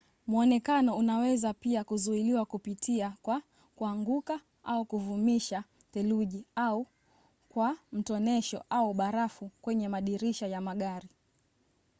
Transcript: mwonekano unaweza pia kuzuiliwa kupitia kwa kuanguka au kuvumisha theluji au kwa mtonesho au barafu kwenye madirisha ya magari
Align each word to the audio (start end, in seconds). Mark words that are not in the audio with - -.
mwonekano 0.27 0.97
unaweza 0.97 1.53
pia 1.53 1.83
kuzuiliwa 1.83 2.45
kupitia 2.45 3.15
kwa 3.21 3.41
kuanguka 3.75 4.39
au 4.63 4.85
kuvumisha 4.85 5.63
theluji 5.91 6.45
au 6.55 6.87
kwa 7.49 7.77
mtonesho 7.91 8.63
au 8.69 8.93
barafu 8.93 9.51
kwenye 9.61 9.89
madirisha 9.89 10.47
ya 10.47 10.61
magari 10.61 11.09